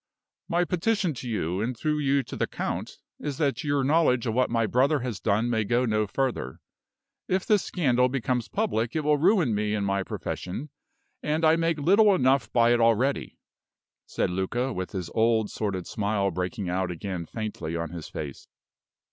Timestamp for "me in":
9.53-9.85